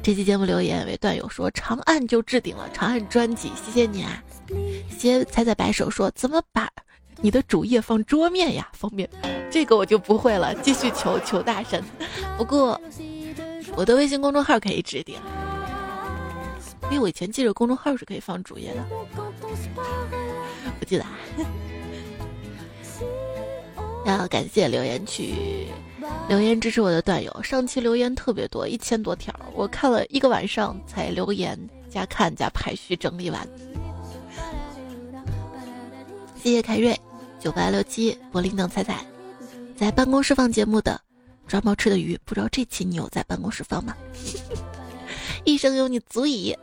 [0.04, 4.22] 这期节目留言为段友说：“长按就置顶了，长按专辑，谢谢你啊！”
[4.98, 6.70] 谢彩彩摆手说：“怎么把
[7.22, 8.70] 你的主页放桌面呀？
[8.78, 9.10] 方便？
[9.52, 11.84] 这个我就不会了，继续求求大神。
[12.38, 12.80] 不过
[13.76, 15.16] 我的微信公众号可以置顶，
[16.84, 18.86] 因为我以前记着公众号是可以放主页的，
[20.80, 21.04] 不记得。
[24.06, 25.68] 啊要感谢留言区。
[26.28, 31.60] 留言支持我的段友，上期留言特别多，一千多条，我看了一个晚上才留言
[31.90, 33.48] 加看加排序整理完。
[36.42, 36.98] 谢谢凯瑞
[37.40, 39.06] 九八六七柏林等彩彩，
[39.78, 41.00] 在办公室放节目的
[41.48, 43.96] 抓猫吃的鱼，不知道这期你有在办公室放吗？
[45.46, 46.56] 一生有你足矣。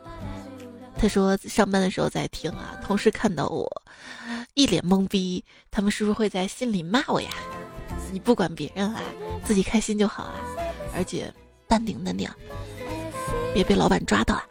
[0.99, 3.69] 他说上班的时候在听啊，同事看到我
[4.53, 7.29] 一脸懵逼，他们是不是会在心里骂我呀？
[8.11, 9.01] 你不管别人啊，
[9.43, 10.35] 自己开心就好啊！
[10.95, 11.33] 而且
[11.67, 12.29] 淡定淡定，
[13.53, 14.43] 别被老板抓到啊！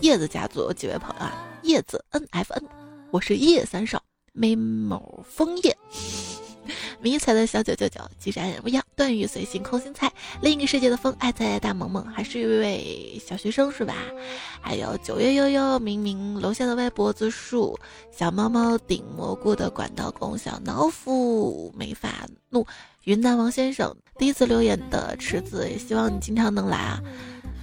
[0.00, 1.32] 叶子家族有几位朋友啊？
[1.62, 2.64] 叶子 N F N，
[3.10, 4.02] 我是叶三少，
[4.32, 5.76] 眉毛枫叶。
[7.00, 8.84] 迷彩的小九九九，既然不一样。
[8.94, 10.12] 段誉随心空心菜，
[10.42, 13.94] 另一个世界的风，爱在大萌萌，还是一位小学生是吧？
[14.60, 17.78] 还有九月悠悠，明明楼下的歪脖子树，
[18.12, 22.66] 小猫猫顶蘑菇的管道工，小脑斧没法怒，
[23.04, 27.00] 云南王先生第一次留言的池子，也希望你经常能来啊。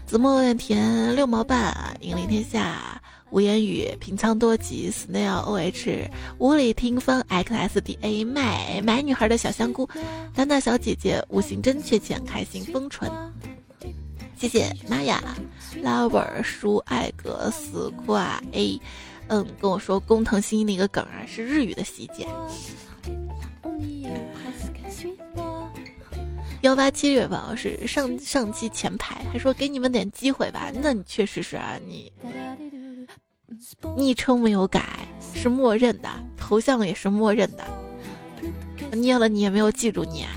[0.07, 2.99] 子墨有点甜，六毛半，引领天下。
[3.29, 9.87] 无言语，平仓多吉，snail o h，无理听风，x s d a，麦买女孩的小香菇，
[10.33, 13.11] 丹娜小姐姐，五行真确切，开心封唇，
[14.37, 15.21] 谢谢玛雅
[15.83, 18.81] ，lover 舒爱格斯挂 a，
[19.27, 22.25] 嗯，跟我说工藤新一那个梗啊，是日语的细节。
[26.61, 32.11] 幺八七月吧，是上上期前排，还说给你们点机会吧，那你确实是啊，你。
[33.95, 34.83] 昵称没有改，
[35.33, 37.63] 是默认的，头像也是默认的。
[38.91, 40.29] 念了你也没有记住你啊！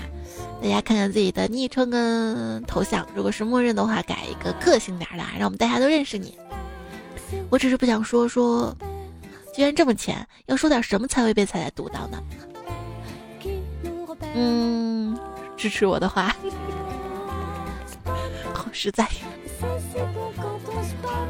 [0.61, 6.37] 大家看看自己的昵称跟头像，如果是默认的话，改一个个性点的，让我们大家都认识你。
[7.49, 8.75] 我只是不想说说，
[9.53, 12.23] 居然这么浅，要说点什么才会被彩彩读到呢？
[14.35, 15.17] 嗯，
[15.57, 16.35] 支持我的话，
[18.53, 19.07] 好实在，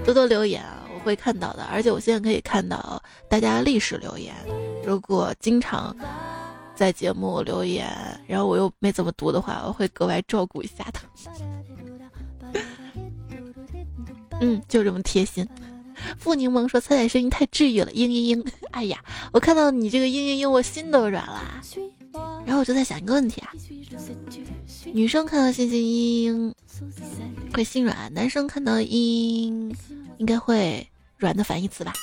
[0.03, 0.80] 多多留言啊！
[1.03, 4.33] 会看到的，而且我现在可以看到大家历史留言。
[4.85, 5.95] 如果经常
[6.75, 7.87] 在节目留言，
[8.27, 10.99] 然后我又没怎么读的话，我会格外照顾一下的。
[14.39, 15.47] 嗯，就这么贴心。
[16.17, 18.99] 付柠檬说：“彩彩声音太治愈了。”嘤嘤嘤，哎呀，
[19.31, 21.61] 我看到你这个嘤嘤嘤，我心都软了。
[22.43, 23.53] 然后我就在想一个问题啊：
[24.91, 29.75] 女生看到星星嘤嘤会心软，男生看到嘤嘤
[30.17, 30.87] 应该会。
[31.21, 31.93] 软的反义词吧。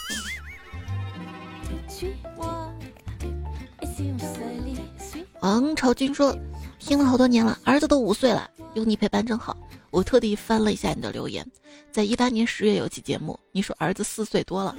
[5.41, 6.37] 王朝军说
[6.79, 9.57] ：“听了好多年了，儿子都五岁了，有你陪伴真好。
[9.91, 11.45] 我特地翻了一下你的留言，
[11.91, 14.77] 在一八年十月有期节目，你说儿子四岁多了，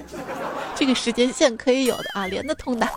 [0.74, 2.88] 这个时间线可以有的啊，连得通的。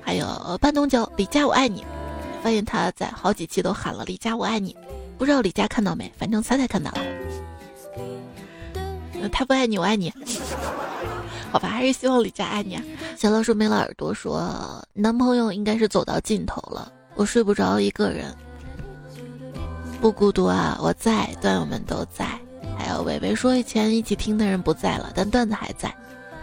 [0.00, 1.84] 还有半东角李佳我爱你，
[2.42, 4.74] 发现他在好几期都喊了李佳我爱你。”
[5.18, 6.12] 不知道李佳看到没？
[6.16, 6.98] 反正彩彩看到了。
[9.32, 10.12] 他不爱你，我爱你。
[11.50, 12.78] 好吧，还是希望李佳爱你。
[13.16, 18.34] 小老鼠没了耳朵说，男朋友应该是走到尽头了，我睡不着，一个人
[20.00, 22.26] 不孤独啊，我在，段友们都在。
[22.76, 25.94] 还有伟伟说，以前一起听的人不在了，但段子还在，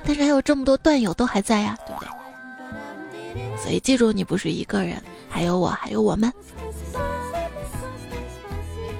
[0.03, 3.57] 但是还有这么多段友都还在呀，对不对？
[3.61, 4.99] 所以记住，你不是一个人，
[5.29, 6.31] 还有我，还有我们。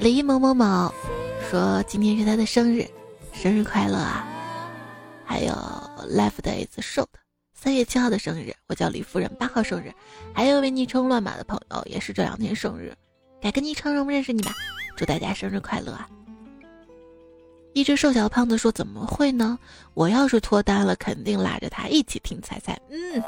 [0.01, 0.91] 李某某某
[1.47, 2.89] 说今天是他的生日，
[3.33, 4.25] 生日快乐啊！
[5.23, 5.53] 还有
[6.09, 7.05] Left is short，
[7.53, 9.93] 三月七号的生日，我叫李夫人，八号生日，
[10.33, 12.95] 还有一位昵称乱码的朋友也是这两天生日，
[13.39, 14.51] 改个昵称让我认识你吧！
[14.97, 16.09] 祝大家生日快乐啊！
[17.73, 19.59] 一只瘦小胖子说怎么会呢？
[19.93, 22.75] 我要是脱单了，肯定拉着他一起听彩彩。
[22.89, 23.21] 嗯，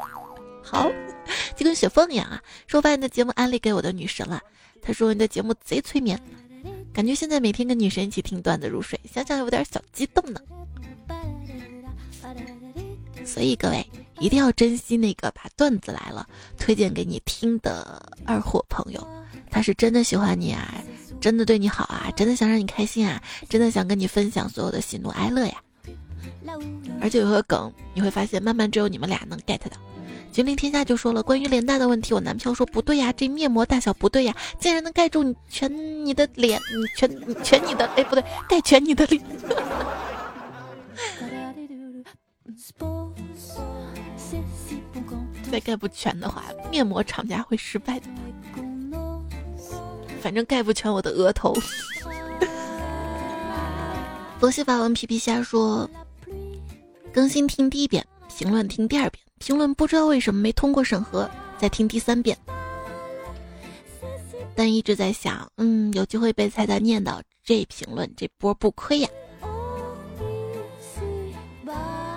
[0.60, 0.90] 好，
[1.54, 2.42] 就跟雪峰一样啊！
[2.66, 4.40] 说把你的节目安利给我的女神了，
[4.82, 6.20] 他说你的节目贼催眠。
[6.94, 10.40] 感觉现在每天跟女神一起听段子入睡，想想有点小激动呢。
[13.26, 13.84] 所以各位
[14.20, 19.04] 一定要珍惜那个把段子来了推荐给你听的二货朋友，
[19.50, 20.72] 他是真的喜欢你啊，
[21.20, 25.60] 真的对你好啊，真的想让你开心啊，真的想跟你分享所有的喜怒哀乐呀。
[27.00, 29.76] 而且有个梗，你会发现慢慢只有你们俩能 get 到。
[30.34, 35.72] 君临天下就说了，关于脸大的问题，我男票说不对呀，这面膜大小不对呀，竟然能盖住你全
[36.04, 37.08] 你的脸，你全
[37.44, 39.22] 全你的，哎不对，盖全你的脸。
[45.52, 48.08] 再盖不全的话，面膜厂家会失败的。
[50.20, 51.54] 反正盖不全我的额头。
[54.40, 55.88] 佛系法文皮皮虾说，
[57.12, 58.04] 更新听第一遍，
[58.36, 59.23] 评论听第二遍。
[59.38, 61.28] 评论不知道为什么没通过审核，
[61.58, 62.36] 再听第三遍，
[64.54, 69.08] 但一直在想，嗯，有机会被菜菜念到，这评论这波不亏呀。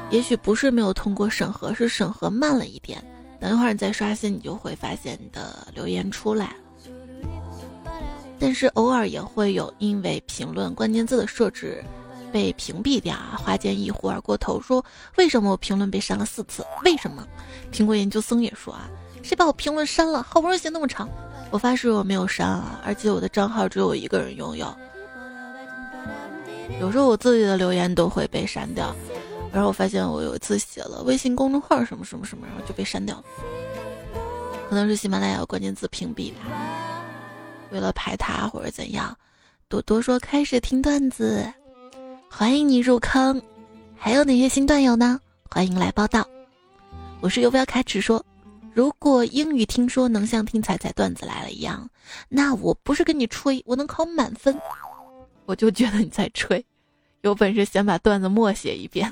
[0.10, 3.04] 也许不是没有通过审核，是审核慢了一点。
[3.40, 6.56] 等一会儿你再刷新，你就会发现你的留言出来了。
[8.40, 11.84] 但是偶尔也会有因为评论关键字的设置。
[12.32, 13.36] 被屏蔽掉啊！
[13.38, 14.84] 花间一呼而过头说
[15.18, 16.66] ：“为什么我评论被删了四次？
[16.84, 17.28] 为什么？”
[17.72, 18.90] 苹果研究生也说啊
[19.24, 20.22] ：“谁把我评论删了？
[20.24, 21.10] 好不容易写那么长，
[21.52, 22.80] 我发誓我没有删啊！
[22.86, 24.76] 而且我的账号只有我一个人拥有。
[26.80, 28.94] 有时候我自己的留言都会被删掉，
[29.52, 33.24] 然后我发现我有一次写了微信公众号什么什么什么，然后就被删掉了。
[34.70, 36.40] 可能是喜马拉雅关键字屏蔽吧，
[37.72, 39.18] 为了排他或者怎样。
[39.70, 41.46] 多多说开始听段子。”
[42.30, 43.42] 欢迎你入坑，
[43.96, 45.20] 还有哪些新段友呢？
[45.50, 46.28] 欢迎来报道。
[47.20, 48.24] 我是游标开始说，
[48.74, 51.90] 如果英语听说能像听彩彩段子来了一样，
[52.30, 54.56] 那我不是跟你吹，我能考满分。
[55.46, 56.64] 我就觉得你在吹，
[57.22, 59.12] 有本事先把段子默写一遍。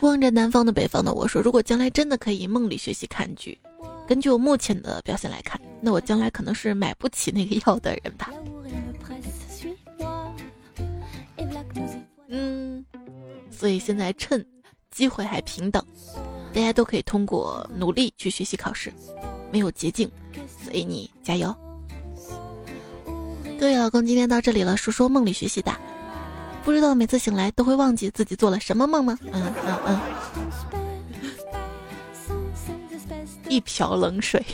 [0.00, 3.58] 望着南方的北方的我说，如果将来真的可以梦里学习看剧，
[4.06, 8.30] 根据我目前的表现来看，那我将来可能是买不起那个药的人吧。
[12.28, 12.84] 嗯，
[13.50, 14.44] 所以现在趁
[14.90, 15.82] 机会还平等，
[16.52, 18.92] 大家都可以通过努力去学习考试，
[19.50, 20.10] 没有捷径，
[20.62, 21.54] 所以你加油。
[23.58, 25.74] 对，老公今天到这里了，说说梦里学习的，
[26.62, 29.18] 不知道每次醒来都会忘记自己做了什么梦吗？
[29.22, 30.00] 嗯嗯嗯。
[33.48, 34.44] 一瓢冷水。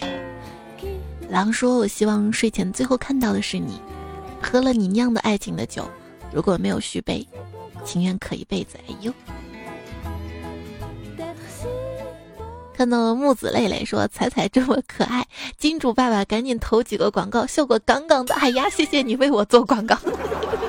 [1.28, 3.80] 狼说：“我希望睡前最后看到的是你，
[4.40, 5.84] 喝了你酿的爱情的酒，
[6.32, 7.26] 如果没有续杯。”
[7.84, 9.12] 情愿渴一辈子，哎呦！
[12.76, 15.24] 看到了木子累累说：“彩彩这么可爱，
[15.56, 19.96] 金主爸爸赶紧投几个广告，效果杠杠的。”哎呀，谢谢你为我做广告。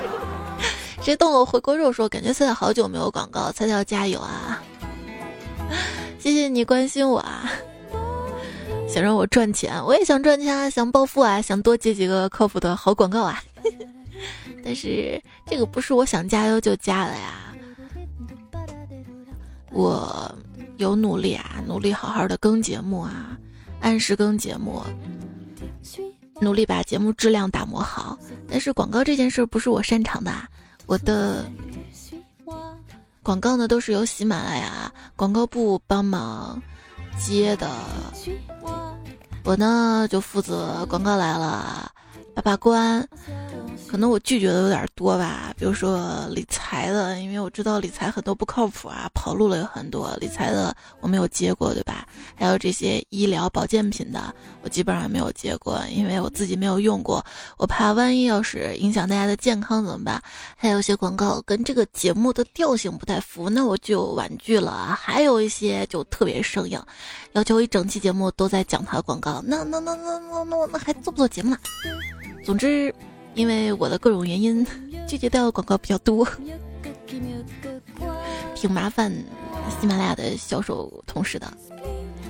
[1.01, 4.61] 谁动了回锅肉说：“感觉彩彩好久没有广告，彩彩要加油啊！”
[6.20, 7.51] 谢谢你关心我啊！
[8.88, 13.43] 想让我赚钱，我也想赚钱啊，想暴富啊，想多接几个靠谱的好广告啊。
[14.66, 17.53] 但是这个不是我想加油就加的呀，
[19.72, 20.36] 我
[20.78, 23.38] 有努力啊，努力好好的更节目啊，
[23.80, 24.82] 按时更节目，
[26.41, 28.18] 努力把节目质量打磨好。
[28.49, 30.32] 但是广告这件事不是我擅长的，
[30.88, 31.45] 我的
[33.22, 36.59] 广告呢都是由喜马拉雅广告部帮忙
[37.20, 37.70] 接的，
[39.43, 41.91] 我呢就负责广告来了。
[42.34, 43.07] 把把关，
[43.88, 45.53] 可能我拒绝的有点多吧。
[45.57, 50.15] 比如说理财的，因为我知道理财很多不靠谱啊，跑路了有很多。
[50.19, 52.07] 理财的我没有接过，对吧？
[52.36, 57.26] 还有这些医疗保健品的，我基本上没有接过，因为我自己没有用过，
[57.57, 60.21] 我怕万一要是影响大家的健康怎么办？
[60.55, 64.97] 还有一些广告跟这个节目的调性不太符，那我就婉拒了。
[64.99, 66.82] 还有一些就特别生硬，
[67.34, 71.57] 要求一整期节目都在讲他的广告，那那那那那那那还做不做节目了？
[72.43, 72.93] 总之，
[73.36, 74.65] 因为我的各种原因，
[75.07, 76.27] 拒绝掉的广告比较多，
[78.55, 79.11] 挺麻烦
[79.79, 81.51] 喜马拉雅的销售同事的，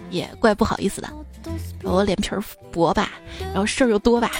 [0.09, 1.09] 也怪不好意思的。
[1.83, 2.29] 我脸皮
[2.71, 4.31] 薄吧，然后事儿又多吧，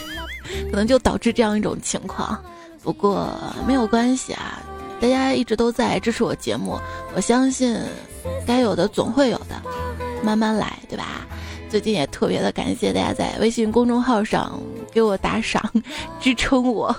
[0.72, 2.44] 可能就导致这样一种情况。
[2.82, 3.32] 不过
[3.68, 4.62] 没有关系啊，
[5.00, 6.80] 大家一直都在支持我节目，
[7.16, 7.80] 我相信
[8.46, 9.62] 该有的总会有的，
[10.24, 11.28] 慢慢来，对吧？
[11.70, 14.58] 最近也特别的感谢大家在微信公众号上
[14.90, 15.62] 给我打赏，
[16.18, 16.96] 支撑我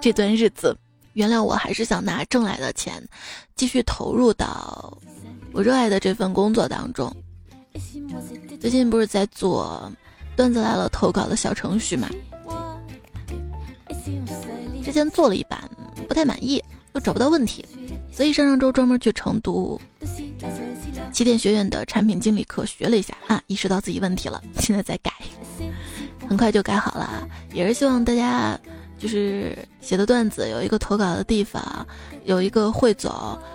[0.00, 0.74] 这段日子。
[1.12, 3.06] 原谅我还是想拿挣来的钱，
[3.54, 4.96] 继续投入到
[5.52, 7.14] 我热爱的这份工作当中。
[8.58, 9.92] 最近不是在做
[10.34, 12.08] 段子来了投稿的小程序嘛？
[14.82, 15.60] 之前做了一版
[16.08, 17.62] 不太满意，又找不到问题，
[18.10, 19.78] 所以上上周专门去成都
[21.12, 25.12] 起点学院的产品经理课学了一下啊，意识到自己问题了，现在在改，
[26.28, 28.58] 很快就改好了，也是希望大家。
[28.98, 31.86] 就是写的段子有一个投稿的地方，
[32.24, 33.12] 有一个汇总，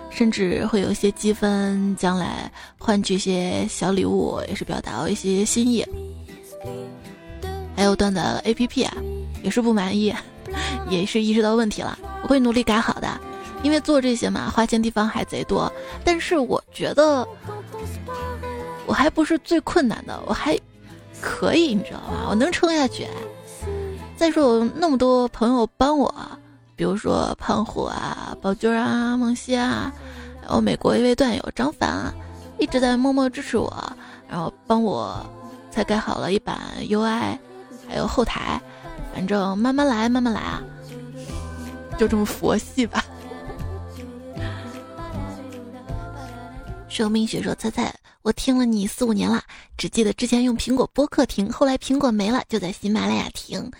[0.08, 2.48] 甚至会有一些积分，将来
[2.78, 5.84] 换取一些小礼物，也是表达一些心意。
[7.74, 8.96] 还有段子 A P P 啊，
[9.42, 10.14] 也是不满意，
[10.88, 13.20] 也是意识到问题了，我会努力改好的。
[13.62, 15.72] 因为做这些嘛，花钱地方还贼多，
[16.04, 17.26] 但是我觉得
[18.86, 20.58] 我还不是最困难的，我还
[21.20, 22.26] 可以，你知道吗？
[22.28, 23.06] 我能撑下去。
[24.16, 26.14] 再说我那么多朋友帮我，
[26.76, 29.92] 比如说胖虎啊、宝军啊、梦溪啊，
[30.42, 32.14] 然后美国一位段友张凡啊，
[32.58, 33.72] 一直在默默支持我，
[34.28, 35.24] 然后帮我
[35.70, 37.38] 才改好了一版 UI，
[37.88, 38.60] 还有后台，
[39.14, 40.62] 反正慢慢来，慢慢来啊，
[41.98, 43.04] 就这么佛系吧。
[46.92, 47.90] 生命学说猜猜，
[48.20, 49.42] 我听了你四五年了，
[49.78, 53.70] 只记得之前用苹果播客听，后来苹果没了，就在喜马拉雅听。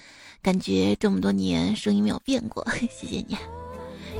[0.40, 3.36] 感觉这么多年声音没有变过， 谢谢你，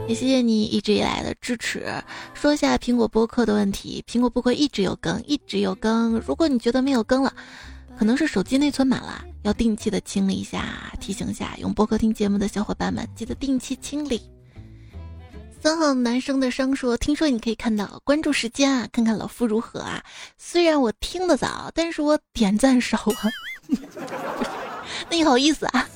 [0.07, 1.91] 也谢谢你一直以来的支持。
[2.35, 6.21] 说一下苹果播客的问题，苹果播客一直有更，一直有更。
[6.21, 7.35] 如果你觉得没有更了，
[7.99, 10.93] 可能是手机内存满了，要定期的清理一下。
[11.01, 14.21] 提醒一下用播客听节目的小伙伴们，记得定期清理。
[15.63, 20.03] 三号男生的伤说，听说你可以看到关注时间啊，看看老夫如何啊。
[20.37, 23.31] 虽然我听得早，但是我点赞少啊。
[25.09, 25.89] 那你好意思啊？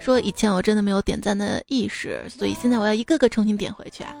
[0.00, 4.14] 说以前我真的没有点赞的意识，所以现在我要一个个重新点回去啊。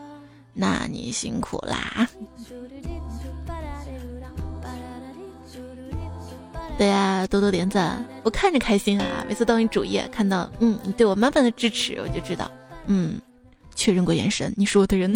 [0.54, 2.08] 那你辛苦啦。
[6.78, 9.26] 对呀，多多点赞，我看着开心啊。
[9.28, 12.50] 每次到你主页看到，嗯，你对我满满的支持，我就知道，
[12.86, 13.20] 嗯，
[13.80, 15.10] 确认过眼神，你是我的人。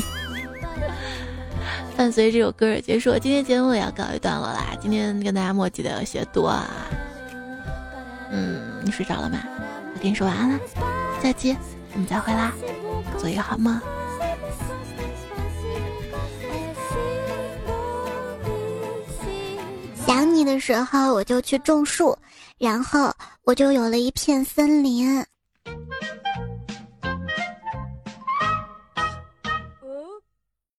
[1.94, 4.74] 伴随这首歌结束，今天节目也要告一段落啦。
[4.80, 6.66] 今天跟大家默契的有些多啊。
[8.30, 9.38] 嗯，你睡着了吗？
[9.94, 10.58] 我跟你说晚安了，
[11.22, 11.54] 下期
[11.92, 12.54] 我们再会啦，
[13.18, 13.78] 做一个好梦。
[20.06, 22.16] 想你的时候，我就去种树，
[22.56, 23.12] 然后
[23.42, 25.22] 我就有了一片森林。